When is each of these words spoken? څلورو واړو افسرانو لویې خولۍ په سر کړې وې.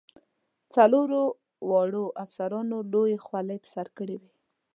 څلورو 0.73 1.23
واړو 1.69 2.05
افسرانو 2.23 2.77
لویې 2.91 3.17
خولۍ 3.25 3.57
په 3.63 3.69
سر 3.73 3.87
کړې 3.97 4.15
وې. 4.21 4.33